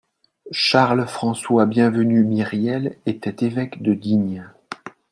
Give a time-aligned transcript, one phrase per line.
[0.49, 4.49] Charles-François-Bienvenu Myriel était évêque de Digne